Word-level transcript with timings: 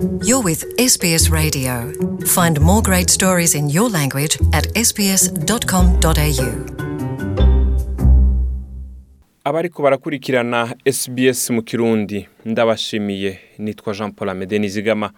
You're 0.00 0.42
with 0.42 0.64
SBS 0.78 1.30
Radio. 1.30 1.92
Find 2.24 2.58
more 2.60 2.80
great 2.82 3.10
stories 3.10 3.54
in 3.54 3.68
your 3.68 3.90
language 3.90 4.38
at 4.52 4.66
sbs.com.au. 4.74 6.46
abariko 9.44 9.82
barakurikirana 9.82 10.74
SBS 10.92 11.50
mu 11.50 11.62
kirundi 11.62 12.28
ndabashimiye 12.44 13.38
nitwa 13.58 13.94
Jean 13.94 14.12
Paul 14.12 14.28
Amede 14.30 14.58
Nizigama 14.58 15.10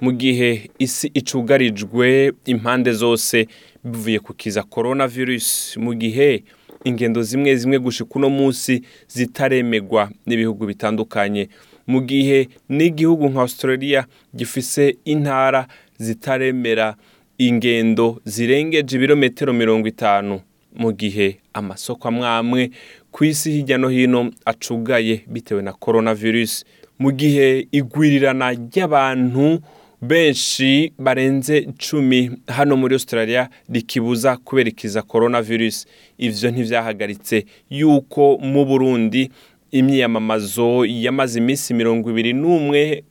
mu 0.00 0.12
gihe 0.12 0.70
isi 0.78 1.10
icugarijwe 1.14 2.32
impande 2.44 2.92
zose 2.92 3.46
bivuye 3.84 4.18
ku 4.18 4.34
kiza 4.34 4.62
coronavirus 4.62 5.76
mu 5.76 5.94
gihe 5.94 6.44
ingendo 6.84 7.22
zimwe 7.22 7.56
zimwe 7.56 7.78
gushika 7.78 8.10
uno 8.14 8.30
munsi 8.30 8.82
zitaremegwa 9.08 10.10
n'ibihugu 10.26 10.66
bitandukanye 10.66 11.48
mu 11.86 12.00
gihe 12.00 12.48
n'igihugu 12.68 13.28
nka 13.28 13.40
Australia 13.40 14.06
gifise 14.34 14.96
intara 15.04 15.66
zitaremera 15.98 16.96
ingendo 17.38 18.20
zirengeje 18.24 18.96
ibirometero 18.96 19.52
mirongo 19.52 19.88
itanu 19.88 20.40
mu 20.76 20.92
gihe 20.92 21.36
amasoko 21.52 22.08
amwe 22.08 22.26
amwe 22.28 22.62
ku 23.10 23.24
isi 23.24 23.50
hirya 23.52 23.78
no 23.78 23.88
hino 23.88 24.30
acugaye 24.44 25.24
bitewe 25.26 25.62
na 25.62 25.72
coronavirus. 25.72 26.64
Mu 26.98 27.12
gihe 27.12 27.68
igwirirana 27.72 28.52
ry'abantu 28.52 29.60
benshi 30.02 30.92
barenze 30.98 31.68
cumi 31.78 32.30
hano 32.46 32.76
muri 32.76 32.94
australia 32.94 33.48
rikibuza 33.72 34.36
kubera 34.36 34.68
ikiza 34.68 35.02
coronavirus. 35.02 35.86
Ivyo 36.18 36.50
ntivyahagaritse 36.50 37.44
yuko 37.70 38.38
mu 38.38 38.64
burundi 38.64 39.30
imyiyamamazo 39.70 40.84
yamaze 40.84 41.38
iminsi 41.38 41.74
mirongo 41.74 42.10
ibiri 42.10 42.32
n'umwe 42.32 43.02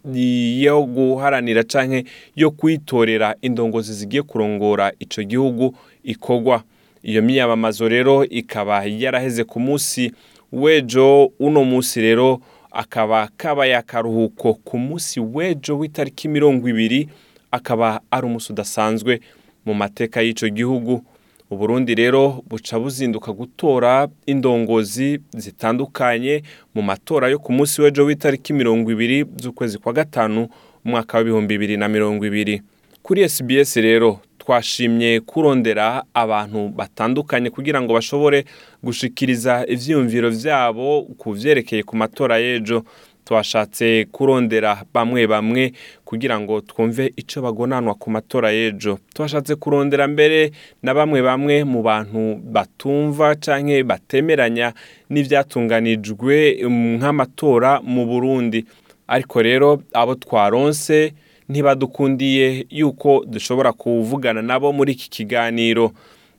yo 0.63 0.83
guharanira 0.83 1.63
canke 1.63 2.05
yo 2.35 2.51
kwitorera 2.51 3.35
indongozi 3.41 3.93
zigiye 3.93 4.21
kurongora 4.23 4.91
ico 4.99 5.23
gihugu 5.23 5.75
ikorwa 6.03 6.63
iyo 7.03 7.21
myiyamamazo 7.21 7.89
rero 7.89 8.25
ikaba 8.25 8.83
yaraheze 8.85 9.43
ku 9.43 9.59
munsi 9.59 10.11
w'ejo 10.51 11.31
uno 11.39 11.63
munsi 11.63 12.01
rero 12.01 12.39
akaba 12.71 13.29
kabaye 13.37 13.75
akaruhuko 13.75 14.53
ku 14.53 14.77
munsi 14.79 15.19
w'ejo 15.19 15.77
w'itariki 15.77 16.27
mirongo 16.27 16.69
ibiri 16.69 17.07
akaba 17.51 18.01
ari 18.11 18.25
umunsi 18.25 18.51
udasanzwe 18.53 19.19
mu 19.65 19.73
mateka 19.73 20.21
y'ico 20.21 20.49
gihugu. 20.49 21.03
Uburundi 21.49 21.95
rero 21.95 22.43
buca 22.49 22.79
buzinduka 22.79 23.31
gutora 23.31 24.07
indongozi 24.25 25.19
zitandukanye 25.37 26.43
mu 26.75 26.81
matora 26.81 27.27
yo 27.29 27.39
ku 27.39 27.51
munsi 27.53 27.81
w'ejo 27.81 28.05
w'itariki 28.05 28.53
mirongo 28.53 28.91
ibiri 28.91 29.25
z'ukwezi 29.41 29.77
kwa 29.77 29.93
gatanu 29.93 30.47
umwaka 30.85 31.17
w'ibihumbi 31.17 31.53
bibiri 31.57 31.77
na 31.77 31.87
mirongo 31.87 32.25
ibiri. 32.25 32.61
Kuri 33.03 33.29
SBS 33.29 33.75
rero 33.75 34.19
twashimye 34.37 35.19
kurondera 35.21 36.03
abantu 36.13 36.69
batandukanye 36.69 37.49
kugira 37.49 37.81
ngo 37.81 37.93
bashobore 37.93 38.45
gushikiriza 38.83 39.65
ivyiyumviro 39.67 40.29
vyabo 40.29 41.03
ku 41.17 41.31
vyerekeye 41.33 41.83
ku 41.83 41.95
matora 41.97 42.37
y'ejo. 42.37 42.83
Twashatse 43.25 44.05
kurondera 44.11 44.85
bamwe 44.93 45.27
bamwe 45.27 45.73
kugira 46.05 46.39
ngo 46.39 46.61
twumve 46.61 47.13
ico 47.17 47.41
bagonanwa 47.41 47.93
ku 47.95 48.09
matora 48.09 48.51
y'ejo. 48.51 48.99
Twashatse 49.13 49.55
kurondera 49.55 50.07
mbere 50.07 50.51
na 50.83 50.93
bamwe 50.93 51.21
bamwe 51.21 51.63
mu 51.63 51.81
bantu 51.81 52.37
batumva 52.43 53.35
canke 53.35 53.83
batemeranya 53.83 54.73
n'ivyatunganijwe 55.09 56.61
nk'amatora 56.97 57.81
mu 57.83 58.05
Burundi. 58.05 58.65
Ariko 59.07 59.41
rero 59.41 59.81
abo 59.93 60.15
twaronse 60.15 61.13
ntibadukundiye 61.49 62.65
yuko 62.69 63.25
dushobora 63.27 63.73
kuvugana 63.73 64.41
nabo 64.41 64.73
muri 64.73 64.91
iki 64.93 65.09
kiganiro. 65.09 65.91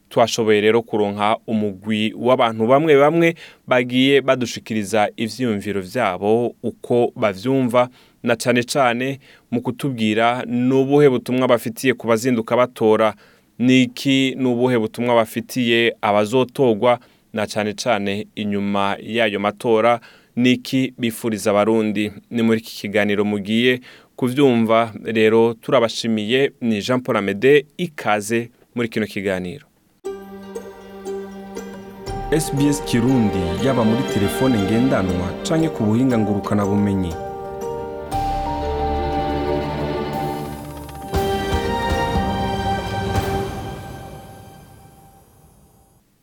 Twashoboye 0.08 0.60
rero 0.60 0.82
kuronka 0.82 1.36
umugwi 1.46 2.12
w'abantu 2.16 2.66
bamwe 2.66 2.96
bamwe 2.96 3.34
bagiye 3.66 4.20
badushikiriza 4.20 5.08
ivyiyumviro 5.16 5.80
vyabo 5.80 6.54
uko 6.62 7.12
bavyumva 7.16 7.88
na 8.22 8.36
cane 8.36 8.62
cane 8.62 9.18
mu 9.50 9.60
kutubwira 9.62 10.42
n'ubuhe 10.46 11.08
butumwa 11.08 11.48
bafitiye 11.48 11.94
ku 11.94 12.06
bazinduka 12.06 12.56
batora 12.56 13.14
niki 13.58 14.34
n'ubuhe 14.38 14.78
butumwa 14.78 15.14
bafitiye 15.14 15.96
abazotorwa 16.02 16.98
na 17.32 17.46
cane 17.46 17.72
cane 17.74 18.26
inyuma 18.34 18.96
y'ayo 19.02 19.40
matora 19.40 20.00
niki 20.36 20.92
bifuriza 20.98 21.50
abarundi. 21.50 22.12
Ni 22.30 22.42
muri 22.42 22.60
iki 22.60 22.76
kiganiro 22.76 23.24
mugiye 23.24 23.80
kuvyumva 24.16 24.92
rero 25.04 25.54
turabashimiye 25.54 26.52
ni 26.60 26.80
Jean 26.82 27.00
Paul 27.00 27.16
Amede 27.16 27.66
ikaze 27.76 28.50
muri 28.74 28.88
kino 28.88 29.06
kiganiro. 29.06 29.65
SBS 32.30 32.82
Kirundi 32.84 33.38
yaba 33.66 33.84
muri 33.84 34.02
telefone 34.14 34.58
ngendanwa 34.58 35.28
canke 35.42 35.68
ku 35.68 35.84
buhinga 35.84 36.18
ngurukana 36.18 36.66
bumenyi 36.66 37.14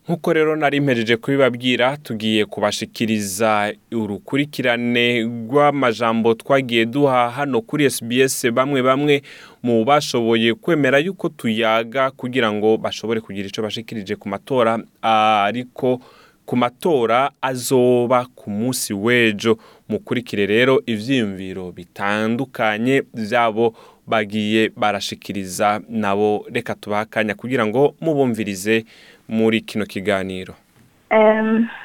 nk'uko 0.07 0.33
rero 0.33 0.55
nari 0.55 0.79
mpejeje 0.81 1.17
kubibabwira 1.17 1.97
tugiye 1.97 2.45
kubashikiriza 2.45 3.73
urukurikirane 3.91 5.21
rw'amajambo 5.23 6.33
twagiye 6.33 6.85
duha 6.85 7.29
hano 7.29 7.61
kuri 7.61 7.89
SBS 7.89 8.51
bamwe 8.51 8.81
bamwe 8.81 9.21
mu 9.63 9.85
bashoboye 9.85 10.53
kwemera 10.53 10.97
yuko 10.99 11.29
tuyaga 11.29 12.11
kugira 12.11 12.51
ngo 12.53 12.77
bashobore 12.77 13.21
kugira 13.21 13.47
ico 13.47 13.61
bashikirije 13.61 14.15
ku 14.15 14.29
matora 14.29 14.79
ariko 15.01 16.01
ku 16.45 16.55
matora 16.57 17.31
azoba 17.41 18.25
ku 18.35 18.49
munsi 18.51 18.93
w'ejo. 18.93 19.57
Mukurikire 19.89 20.45
rero 20.45 20.83
ivyiyumviro 20.85 21.71
bitandukanye 21.71 23.03
vyabo 23.13 23.75
bagiye 24.07 24.71
barashikiriza 24.75 25.79
nabo. 25.89 26.45
Reka 26.51 26.75
tubaha 26.75 27.01
akanya 27.01 27.35
kugira 27.35 27.65
ngo 27.67 27.95
mubumvirize 28.01 28.83
muri 29.28 29.61
kino 29.61 29.85
kiganiro? 29.85 30.53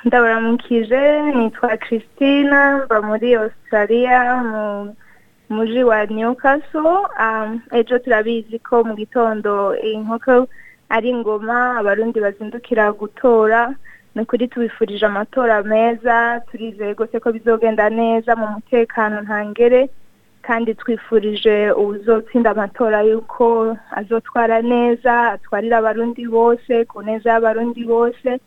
Ndabaramukije 0.04 1.22
nitwa 1.22 1.76
christine 1.76 2.75
mba 2.84 3.03
muri 3.03 3.34
australia 3.34 4.43
mu 4.43 4.94
muji 5.48 5.84
wa 5.84 6.06
newcastle. 6.06 6.98
Ejo 7.72 7.98
turabizi 7.98 8.59
ko 8.59 8.84
mu 8.84 8.94
gitondo 8.97 9.77
inkoko 9.77 10.48
ari 10.88 11.09
ingoma 11.10 11.77
abarundi 11.78 12.21
bazindukira 12.21 12.93
gutora. 12.93 13.75
Ni 14.15 14.22
ukuri 14.22 14.48
tubifurije 14.48 15.06
amatora 15.06 15.62
meza 15.62 16.41
turizeye 16.50 16.93
rwose 16.93 17.21
ko 17.21 17.32
bizogenda 17.32 17.91
neza 17.91 18.37
mu 18.37 18.47
mutekano 18.47 19.21
ntangere. 19.22 19.88
Kandi 20.43 20.75
twifurije 20.75 21.72
uzotsinda 21.72 22.50
amatora 22.50 23.03
yuko 23.03 23.76
azotwara 23.91 24.62
neza 24.62 25.12
atwarira 25.37 25.78
abarundi 25.78 26.26
bose 26.26 26.84
ku 26.84 27.03
neza 27.03 27.31
y'abarundi 27.32 27.84
bose. 27.84 28.41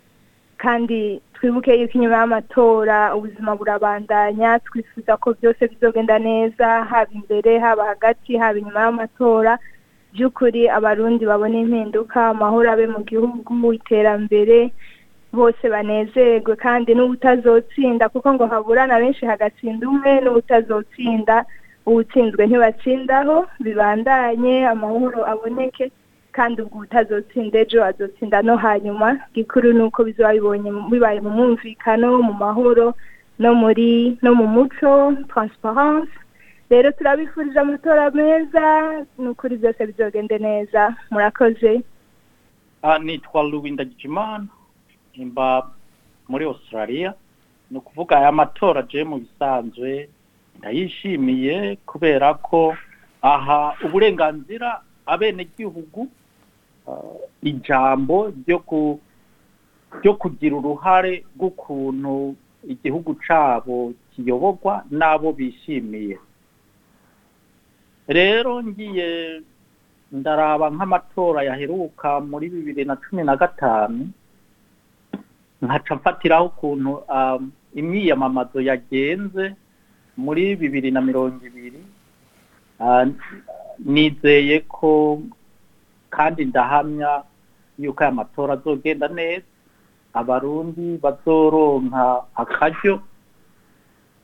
Kandi 0.58 1.22
twibuke 1.34 1.74
yuko 1.80 1.94
inyuma 1.98 2.18
y'amatora 2.22 3.16
ubuzima 3.16 3.56
burabandanya 3.56 4.60
twifuza 4.66 5.18
ko 5.18 5.34
byose 5.38 5.68
bizogenda 5.68 6.20
neza 6.20 6.68
haba 6.90 7.12
imbere 7.14 7.60
haba 7.60 7.84
hagati 7.92 8.38
haba 8.38 8.58
inyuma 8.60 8.82
y'amatora. 8.86 9.58
By'ukuri 10.14 10.70
abarundi 10.70 11.26
babona 11.26 11.58
impinduka 11.64 12.28
amahoro 12.34 12.68
abe 12.72 12.88
mu 12.88 13.00
gihugu 13.10 13.74
iterambere 13.74 14.72
bose 15.34 15.64
banezerwe. 15.70 16.56
Kandi 16.56 16.94
n'ubutazotsinda 16.96 18.10
kuko 18.10 18.34
ngo 18.34 18.46
haburana 18.52 19.00
benshi 19.00 19.26
hagatsinda 19.26 19.88
umwe 19.90 20.22
n'ubutazotsinda 20.22 21.46
uwutsinzwe 21.86 22.48
ntibatsindaho 22.48 23.48
bibandanye 23.60 24.68
amahoro 24.68 25.20
aboneke 25.32 25.92
kandi 26.32 26.62
ubwo 26.62 26.80
utazotsinda 26.80 27.60
ejo 27.60 27.84
azotsinda 27.84 28.42
no 28.42 28.56
hanyuma. 28.58 29.20
Gikuru 29.34 29.74
ni 29.74 29.84
uko 29.84 30.04
bibaye 30.04 31.20
mu 31.22 31.30
mwumvikano 31.30 32.22
mu 32.28 32.34
mahoro 32.34 32.94
no 33.40 33.52
muri 33.56 34.18
no 34.22 34.32
mu 34.36 34.48
muco 34.48 35.12
transparence. 35.34 36.12
Rero 36.70 36.92
turabifurije 36.92 37.60
amatora 37.60 38.12
meza 38.12 38.64
ni 39.18 39.28
ukuri 39.28 39.58
byose 39.58 39.86
bizogende 39.88 40.38
neza. 40.40 40.96
Murakoze. 41.12 41.82
Nitwa 43.04 43.44
Louis 43.44 43.74
Ndagijimana 43.74 44.48
imba 45.14 45.68
muri 46.30 46.46
australia. 46.46 47.14
Ni 47.72 47.78
ukuvuga 47.78 48.18
aya 48.18 48.32
matora 48.32 48.82
je 48.88 49.04
mu 49.04 49.18
bisanzwe 49.20 50.08
ndayishimiye 50.60 51.76
kubera 51.86 52.34
ko 52.34 52.76
aha 53.22 53.76
uburenganzira 53.86 54.82
abenegihugu 55.06 56.08
ijambo 57.44 58.34
ryo 60.02 60.14
kugira 60.22 60.56
uruhare 60.56 61.24
rw'ukuntu 61.36 62.36
igihugu 62.74 63.16
cyabo 63.26 63.94
kiyoborwa 64.12 64.86
n'abo 64.92 65.34
bishimiye. 65.34 66.18
Rero 68.08 68.64
ngiye 68.64 69.42
ndaraba 70.12 70.70
nk'amatora 70.70 71.44
yaheruka 71.44 72.20
muri 72.20 72.50
bibiri 72.54 72.84
na 72.86 72.96
cumi 72.96 73.24
na 73.24 73.36
gatanu 73.36 74.10
nkaca 75.62 75.96
mfatiraho 75.96 76.46
ukuntu 76.46 76.92
um, 77.16 77.52
imyiyamamazo 77.76 78.62
yagenze 78.62 79.56
muri 80.18 80.56
bibiri 80.56 80.92
na 80.92 81.02
mirongo 81.02 81.40
ibiri. 81.46 81.82
Ah, 82.80 83.06
nizeye 83.80 84.60
ko 84.68 85.22
kandi 86.10 86.46
ndahamya 86.46 87.24
yuko 87.80 88.04
aya 88.04 88.12
matora 88.12 88.54
azogenda 88.54 89.08
neza. 89.08 89.46
Abarundi 90.14 90.98
bazoronka 90.98 92.26
akaryo 92.36 93.00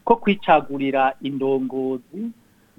ko 0.03 0.15
kwicagurira 0.15 1.13
indongozi 1.21 2.31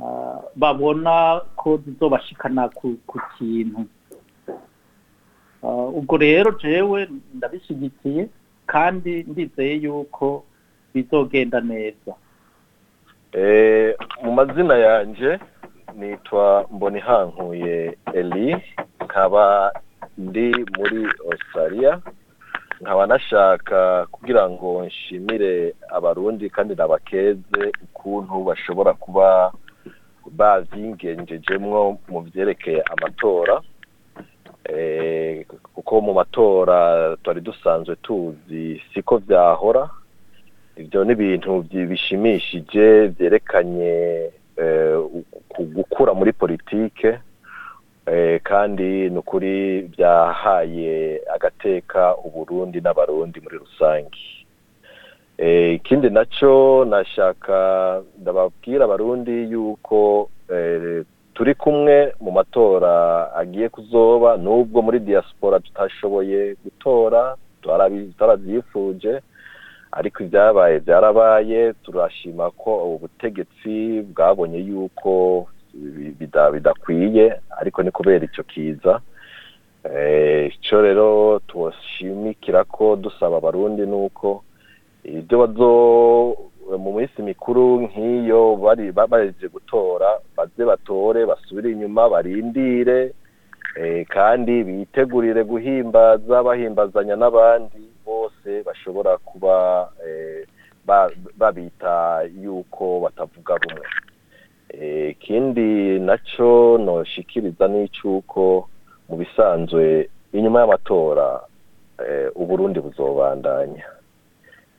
ah, 0.03 0.41
babona 0.57 1.41
ko 1.57 1.81
zizobashikana 1.85 2.69
ku, 2.69 2.99
kintu. 3.39 3.87
Ah, 5.63 5.89
ubwo 5.99 6.17
rero 6.17 6.53
jewe 6.63 7.09
ndabishyigikiye 7.35 8.29
kandi 8.67 9.25
ndizeye 9.29 9.75
yuko 9.83 10.45
bizogenda 10.95 11.61
neza. 11.61 12.13
Mu 14.23 14.32
mazina 14.32 14.75
yanje 14.76 15.38
nitwa 15.96 16.67
mbonihankuye 16.73 17.96
eli 18.14 18.56
nkaba 19.05 19.73
ndi 20.19 20.46
muri 20.79 21.06
australia 21.32 22.00
nkaba 22.81 23.06
nashaka 23.06 24.06
kugira 24.11 24.50
ngo 24.50 24.85
nshimire 24.87 25.75
abarundi 25.88 26.50
kandi 26.50 26.75
nabakeze 26.75 27.62
ukuntu 27.85 28.44
bashobora 28.44 28.93
kuba 28.94 29.52
bavyingengejemwo 30.31 31.99
mu 32.08 32.20
vyerekeye 32.20 32.82
amatora. 32.93 33.61
Eh, 34.64 35.46
kuko 35.75 36.00
mu 36.00 36.12
matora 36.14 37.17
twari 37.23 37.40
dusanzwe 37.40 37.96
tuzi 37.96 38.82
siko 38.94 39.17
vyahora. 39.17 39.90
Ivyo 40.79 41.05
ni 41.05 41.13
ibintu 41.13 41.63
bishimishije 41.91 43.07
vyerekanye 43.07 43.95
eh, 44.57 44.99
ku- 45.49 45.65
gukura 45.77 46.15
muri 46.15 46.33
politike 46.33 47.19
eh, 48.07 48.41
kandi 48.43 49.11
ni 49.11 49.19
ukuri 49.19 49.83
byahaye 49.93 51.21
agateka 51.35 52.17
uburundi 52.17 52.81
n'abarundi 52.81 53.41
muri 53.41 53.59
rusange 53.59 54.19
Eh, 55.39 55.75
ikindi 55.75 56.11
naco 56.11 56.85
nashaka 56.85 57.57
ndababwira 58.21 58.85
abarundi 58.85 59.51
yuko 59.53 60.31
turi 61.35 61.55
kumwe 61.55 62.13
mu 62.21 62.31
matora 62.31 62.95
agiye 63.35 63.69
kuzoba 63.69 64.37
nubwo 64.37 64.83
muri 64.83 64.99
diaspora 64.99 65.61
tutashoboye 65.61 66.55
gutora 66.65 67.37
twaravyifuje 68.17 69.21
ariko 69.93 70.23
ibyabaye 70.23 70.81
byarabaye 70.81 71.73
turashima 71.82 72.50
ko 72.50 72.94
ubutegetsi 72.94 74.02
bwabonye 74.12 74.58
yuko 74.58 75.46
bi- 75.75 76.14
bida- 76.19 76.50
bidakwiye 76.52 77.40
ariko 77.61 77.82
ni 77.82 77.90
kubera 77.90 78.25
icyo 78.25 78.43
kiza. 78.44 79.00
Eh, 79.85 80.52
ico 80.55 80.82
rero 80.82 81.38
tushimikira 81.49 82.64
ko 82.64 82.96
dusaba 82.96 83.37
abarundi 83.38 83.87
nuko 83.87 84.43
ibyo 85.05 85.38
bazo 85.46 85.70
mu 86.79 86.93
minsi 86.93 87.23
mikuru 87.23 87.81
nk'iyo 87.88 88.56
baje 88.61 89.49
gutora 89.49 90.20
baze 90.37 90.64
batore 90.64 91.25
basubire 91.26 91.70
inyuma 91.73 92.08
barindire 92.11 93.14
eh, 93.79 94.05
kandi 94.06 94.64
bitegurire 94.67 95.44
guhimbaza 95.44 96.43
bahimbazanya 96.43 97.17
n'abandi. 97.17 97.81
Bose 98.49 98.62
bashobora 98.62 99.17
kuba 99.19 99.91
eh, 100.06 100.47
ba- 100.87 101.11
babita 101.37 102.23
yuko 102.43 103.00
batavuga 103.00 103.55
rumwe. 103.56 103.87
Eh, 104.69 105.11
ikindi 105.11 105.99
naco 106.00 106.79
noshikiriza 106.79 107.69
n'icuko 107.69 108.69
mu 109.09 109.17
bisanzwe 109.17 110.09
inyuma 110.33 110.61
y'amatora 110.61 111.41
eh, 112.00 112.31
uburundi 112.35 112.81
buzobandanya. 112.81 113.85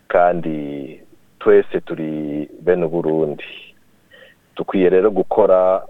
Kandi 0.07 1.01
twese 1.39 1.81
turi 1.81 2.49
bene 2.61 2.85
uburundi. 2.85 3.45
Dukwiye 4.55 4.89
rero 4.89 5.11
gukora 5.11 5.85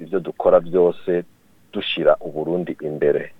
ivyo 0.00 0.20
dukora 0.20 0.60
byose 0.60 1.24
dushira 1.72 2.16
uburundi 2.20 2.76
imbere. 2.80 3.32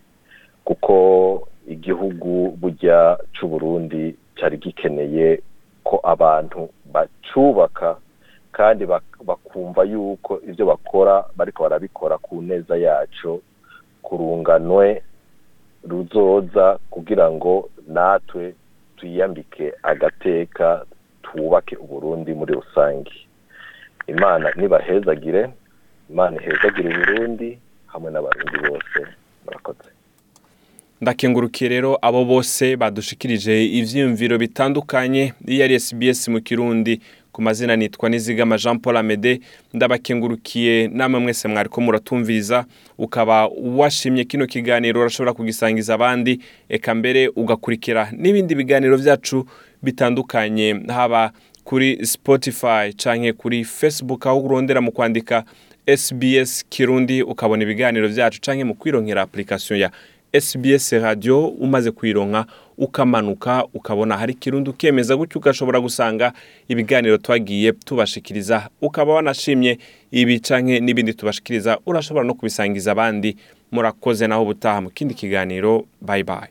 Kuko 0.65 1.49
igihugu 1.67 2.51
burya 2.61 3.19
c'uburundi 3.35 4.17
cyari 4.37 4.57
gikeneye 4.59 5.41
ko 5.85 6.01
abantu 6.05 6.69
bacubaka 6.93 7.97
kandi 8.53 8.85
bak- 8.87 9.19
bakumva 9.25 9.83
yuko 9.85 10.41
ivyo 10.49 10.67
bakora 10.67 11.25
bariko 11.37 11.63
barabikora 11.63 12.19
ku 12.19 12.43
neza 12.43 12.77
yaco 12.77 13.41
ku 14.03 14.13
runganwe 14.17 15.03
ruzoza 15.89 16.79
kugira 16.91 17.31
ngo 17.31 17.69
natwe 17.89 18.55
twiyambike 18.97 19.73
agateka 19.83 20.85
twubake 21.23 21.77
uburundi 21.77 22.35
muri 22.35 22.55
rusange. 22.55 23.13
Imana 24.07 24.53
nibahezagire 24.57 25.51
imana 26.11 26.37
ihezagire 26.43 26.89
uburundi 26.95 27.59
hamwe 27.87 28.11
n'abarundi 28.11 28.59
bose. 28.69 28.99
Ndakengurukiye 31.03 31.69
rero 31.71 31.99
abo 32.03 32.25
bose 32.25 32.77
badushikirije 32.77 33.65
ivyiyumviro 33.67 34.39
bitandukanye. 34.39 35.33
Iyo 35.47 35.65
ari 35.65 35.81
SBS 35.81 36.29
mu 36.29 36.41
kirundi 36.41 37.01
ku 37.33 37.43
mazina 37.43 37.77
nitwa 37.77 38.09
nizigama 38.09 38.57
Jean 38.59 38.79
Paul 38.79 38.97
Amede. 38.97 39.41
Ndabakengurukiye 39.75 40.89
namwe 40.89 41.21
mwese 41.21 41.49
mwariko 41.49 41.81
muratumviriza. 41.81 42.65
Ukaba 42.99 43.47
washimye 43.77 44.25
kino 44.25 44.47
kiganiro 44.47 45.01
urashobora 45.01 45.33
kugisangiza 45.33 45.95
abandi. 45.95 46.41
Eka 46.69 46.95
mbere 46.95 47.29
ugakurikira 47.29 48.09
n'ibindi 48.13 48.55
biganiro 48.55 48.97
vyacu 48.97 49.47
bitandukanye 49.83 50.81
haba 50.89 51.33
kuri 51.65 52.07
Spotify 52.07 52.93
canke 52.97 53.33
kuri 53.33 53.65
Facebook 53.65 54.27
aho 54.27 54.39
urondera 54.41 54.81
mu 54.81 54.93
kwandika 54.93 55.45
SBS 55.97 56.65
Kirundi 56.71 57.23
ukabona 57.23 57.63
ibiganiro 57.63 58.09
vyacu 58.09 58.41
canke 58.41 58.65
mu 58.65 58.75
kwironkera 58.75 59.23
application 59.23 59.79
ya 59.81 59.91
SBS 60.41 60.93
radio 60.93 61.47
umaze 61.49 61.91
kwironka 61.91 62.47
ukamanuka 62.79 63.65
ukabona 63.75 64.17
hari 64.19 64.35
kirundi 64.35 64.71
ukemeza 64.71 65.17
gutyo 65.17 65.39
ugashobora 65.41 65.81
gusanga 65.81 66.33
ibiganiro 66.69 67.19
twagiye 67.19 67.73
tubashikiriza 67.73 68.69
ukaba 68.83 69.15
wanashimye 69.15 69.79
ibi 70.11 70.41
canke 70.41 70.81
n'ibindi 70.81 71.15
tubashikiriza 71.15 71.79
urashobora 71.87 72.27
no 72.27 72.35
kubisangiza 72.35 72.93
abandi 72.93 73.37
murakoze 73.73 74.27
naho 74.27 74.43
ubutaha 74.43 74.81
mu 74.81 74.91
kindi 74.91 75.15
kiganiro 75.15 75.85
bye 76.01 76.25
bye 76.25 76.49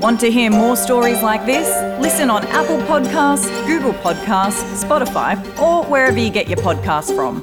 Want 0.00 0.18
to 0.20 0.30
hear 0.30 0.50
more 0.50 0.76
stories 0.76 1.22
like 1.22 1.44
this? 1.44 1.68
Listen 2.00 2.30
on 2.30 2.42
Apple 2.46 2.78
Podcasts, 2.88 3.50
Google 3.66 3.92
Podcasts, 3.92 4.64
Spotify, 4.82 5.36
or 5.60 5.84
wherever 5.84 6.18
you 6.18 6.30
get 6.30 6.48
your 6.48 6.56
podcasts 6.56 7.14
from. 7.14 7.42